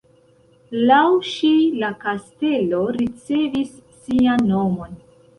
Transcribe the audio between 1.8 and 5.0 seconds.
la kastelo ricevis sian nomon.